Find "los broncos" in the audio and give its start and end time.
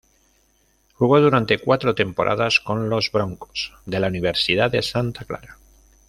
2.89-3.71